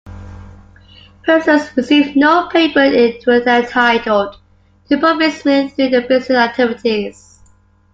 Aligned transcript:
Pursers 1.23 1.77
received 1.77 2.15
no 2.17 2.49
pay 2.49 2.69
but 2.73 2.91
were 3.27 3.37
entitled 3.47 4.35
to 4.89 4.97
profits 4.97 5.45
made 5.45 5.73
through 5.73 5.89
their 5.89 6.07
business 6.07 6.39
activities. 6.39 7.39